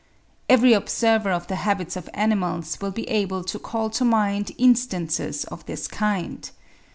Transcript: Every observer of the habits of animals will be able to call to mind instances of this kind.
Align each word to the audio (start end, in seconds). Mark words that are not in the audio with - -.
Every 0.49 0.73
observer 0.73 1.29
of 1.29 1.45
the 1.45 1.57
habits 1.57 1.95
of 1.95 2.09
animals 2.15 2.81
will 2.81 2.89
be 2.89 3.07
able 3.07 3.43
to 3.43 3.59
call 3.59 3.91
to 3.91 4.03
mind 4.03 4.51
instances 4.57 5.43
of 5.45 5.63
this 5.67 5.87
kind. 5.87 6.49